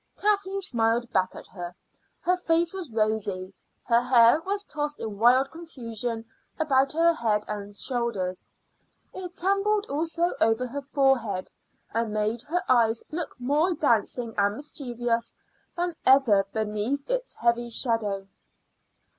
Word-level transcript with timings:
Kathleen 0.17 0.61
smiled 0.61 1.11
back 1.13 1.35
at 1.35 1.45
her. 1.45 1.75
Her 2.21 2.35
face 2.35 2.73
was 2.73 2.91
rosy. 2.91 3.53
Her 3.83 4.01
hair 4.01 4.41
was 4.41 4.63
tossed 4.63 4.99
in 4.99 5.19
wild 5.19 5.51
confusion 5.51 6.25
about 6.59 6.91
her 6.93 7.13
head 7.13 7.43
and 7.47 7.75
shoulders; 7.75 8.43
it 9.13 9.37
tumbled 9.37 9.85
also 9.91 10.31
over 10.41 10.65
her 10.65 10.81
forehead, 10.81 11.51
and 11.93 12.11
made 12.13 12.41
her 12.41 12.63
eyes 12.67 13.03
look 13.11 13.35
more 13.39 13.75
dancing 13.75 14.33
and 14.39 14.55
mischievous 14.55 15.35
than 15.77 15.93
ever 16.03 16.47
beneath 16.51 17.07
its 17.07 17.35
heavy 17.35 17.69
shadow. 17.69 18.27